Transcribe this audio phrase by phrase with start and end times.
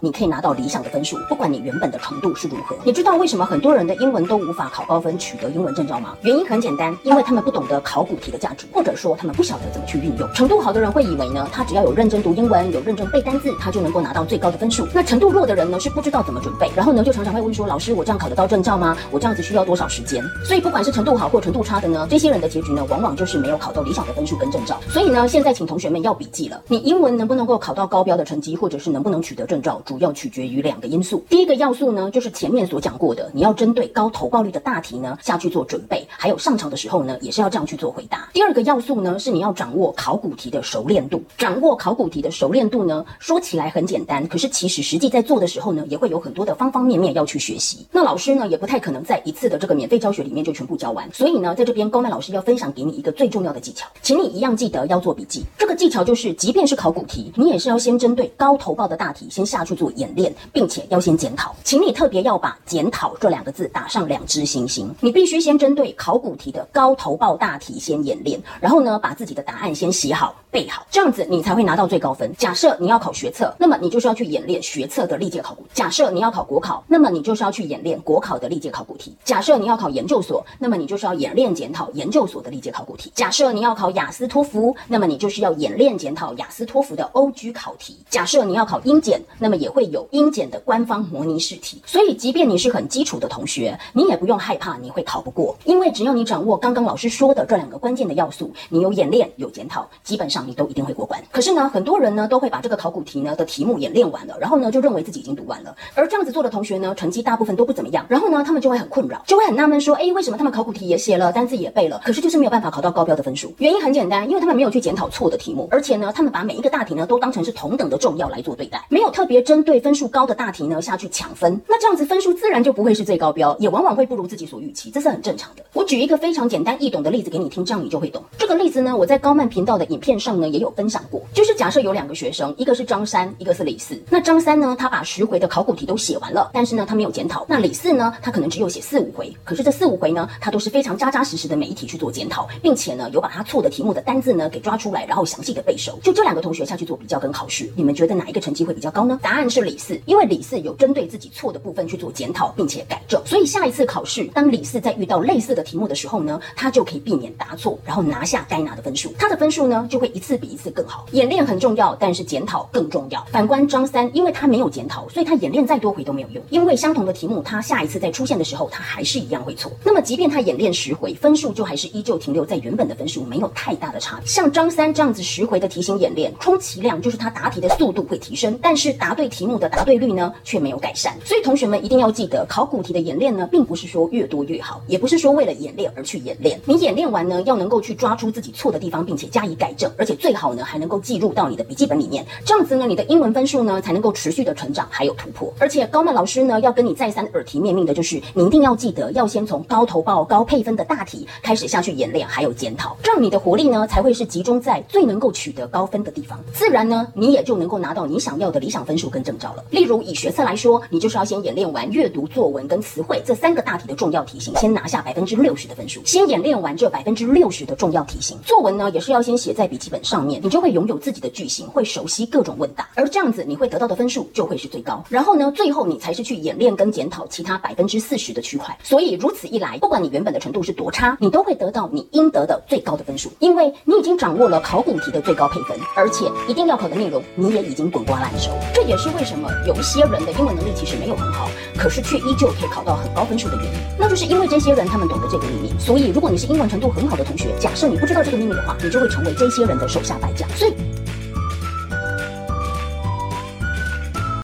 [0.00, 2.74] 你可以拿到理想的分数，不管你原本的程度是如何。
[2.82, 6.16] 你知道为什么很多人的英文都无法考高分，取得英文证照吗？
[6.22, 10.28] 原因很简单，因为他们不懂得考古题的价值，或者说他们不晓得怎么去运用。
[10.32, 14.88] 程度好的人会以为呢，他只要有认真读英文，有认真背单字，他就能够拿到最高的分数。
[14.94, 18.96] 那程度弱的人呢，是不知道怎么准备，然后呢，就常常会问说，老师，我这样考得到证照吗？
[19.10, 20.24] 我这样子需要多少时间？
[20.42, 24.80] 所以不管是程度好或程度差的呢，这些人的结局呢，往往就是没有考到理想的分数跟证照。
[24.88, 30.62] 所以呢，现在请同学们要笔记了，你英文能不能够考到高标的成绩，或者是能不能取得证照，主要取决于。
[30.62, 38.28] 两个因素，第一个要素呢，就是前面所讲过的，你要针对高投报率的大题呢下去做准备，还有上场的时候呢，也是要这样去做回答。
[38.32, 41.20] 第二个要素呢，是你要掌握考古题的熟练度。
[41.36, 47.84] 掌握考古题的熟练度呢，说起来很简单，可是其实实际在做的时候呢，也会有很多的方方面面要去学习。
[47.90, 51.12] 那老师呢，也不太可能在一次的这个免费教学里面就全部教完。
[51.12, 55.42] 所以呢，在这边高曼老师要分享给你一个最重要的技巧，请你一样记得要做笔记。
[55.58, 61.32] 这个技巧就是，即便是考古题，你也是要先针对高投报的大题先下去做演练，并且要先检。
[61.34, 64.94] 讨，请你特别要把“检讨”这两个字打上两只星星。
[65.00, 72.30] 你必须先针对考古题的高投报大题先演练，然后呢，把自己的答案先写好背好，这样子你才会拿到最高分。
[72.36, 91.22] 假设你要考学测，那么你就是要去演练学测的历届考古；假设你要考国考，那么你就是要去演练国考的历届考古题；假设你要考研究所，那么你就是要演练检讨研究所的历届考古题；假设你要考雅思托福，那么你就是要演练检讨雅思托福的 O G 考题；假设你要考英检，那么也会有英检的官方模。
[91.24, 101.22] 拟试题，所以即便你是很基础的同学，你也不用害怕你会考不过，因为只要你掌握刚刚老师说的这两个关键的要素，你有演练有检讨，基本上你都一定会过关。
[101.30, 108.04] 可是呢，很多人呢都会把这个考古题呢的题目演练完了，然后呢就认为自己已经读完了，而这样子做的同学呢，成绩大部分都不怎么样。
[108.08, 113.54] 然后呢，他们就会很困扰，就会很纳闷说，哎，为什么他们考古题也写了，单字也背了，可是就是没有办法考到高标的分数？
[113.58, 121.60] 原因很简单，因为他们没有去检讨错的题目，而且呢，他们把每一个大题呢都当成是同等的重要来做对待，没有特别针对分数高的大题呢下去抢分。
[121.68, 121.92] 那这样。
[121.94, 125.62] 子分数自然就不会是最高标，也往往会不如自己所预期，这是很正常的。
[125.92, 128.24] 举一个非常简单易懂的例子给你听，这样你就会懂。
[128.38, 134.02] 这个例子呢，我在高曼频道的影片上呢也有分享过，就是假设有两个学生，一个是张三，一个是李四。
[134.08, 137.44] 那张三呢，他把十回的考古题都写完了，但是呢他没有检讨。
[137.46, 145.98] 那李四呢，他可能只有写四五回，可是这四五回呢，他都是非常扎扎实实的每一题去做检讨，并且呢有把他错的题目的单字呢给抓出来，然后详细的背熟。
[146.02, 149.18] 就这两个同学下去做比较跟考试，你们觉得哪一个成绩会比较高呢？
[149.20, 152.50] 答案是李四，因为李四有针对自己错的部分去做检讨。
[152.62, 159.12] 并且改正，所以下一次考试，当李四在遇到类似的题目的时候呢，他就可以避免答错，然后拿下该拿的分数。
[159.18, 161.06] 他的分数呢，就会一次比一次更好。
[161.12, 163.24] 演练很重要，但是检讨更重要。
[163.30, 166.42] 反观张三，因为他没有检讨，所以他演练再多回都没有用。
[166.50, 169.72] 因为相同的题目，他下一次再出现的时候，他还是一样会错。
[169.84, 174.26] 那么，即便他演练十回，分数就还是依旧停留在原本的分数，没有太大的差别。
[174.26, 181.16] 像张三这样子十回的题型演练，充其量就是他答题的速度会提升，但是答对题目的答对率呢，却没有改善。
[181.24, 182.46] 所以同学们一定要记得。
[182.48, 186.60] 考古题的演练呢，并不是说越多越好，也不是说为了演练而去演练。
[186.64, 192.22] 你演练完呢，要能够去抓出自己错的地方，并且加以改正，而且最好呢，还能够记录到你的笔记本里面。
[192.44, 195.50] 这样子呢，你的英文分数呢，才能够持续的成长还有突破。
[195.58, 206.38] 而且高曼老师呢，要跟你再三耳提面命的就是，你一定要记得要先从高投报、高配分的大题开始下去演练，还有检讨，这样你的活力呢，才会是集中在最能够取得高分的地方。
[206.52, 209.64] 自然呢，你也就能够拿到你想要的理想分数跟证照了。
[209.70, 212.42] 例如以学测来说，你就是要先演练完阅读作。
[212.42, 218.38] 作文跟词汇这三个大题的重要题型，先拿下百分之六六十的分数，先演练完这百分之六十的重要题型。
[218.42, 225.04] 作文呢，也是要先写在笔记本上面，你就会拥有自己的句型，会熟悉各种问答，而这样子你会得到的分数就会是最高。
[225.10, 228.74] 然后呢，最后你才是去演练跟检讨其他百分之四十的区块。
[228.82, 238.50] 所以如此一来，不管你原本的程度是多差，你都会得到你应得的最高的分数，因为你已经掌握了考古题的最高配分，而且一定要考的内容你也已经滚瓜烂熟。
[238.72, 243.12] 这也是为什么有一些人的英文能力其实没有很好，可是却依旧可以考到很。
[243.12, 250.48] 高分数的原因，那就是因为这些人他们懂得这个秘密，所以如果你是英文程度很好的同学，假设你不知道这个秘密的话，你就会成为这些人的手下败将。
[250.50, 250.72] 所以。